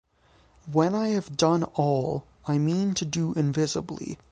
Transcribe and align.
When 0.65 0.95
I 0.95 1.09
have 1.09 1.37
done 1.37 1.63
all 1.63 2.25
I 2.47 2.57
mean 2.57 2.95
to 2.95 3.05
do 3.05 3.33
invisibly. 3.33 4.17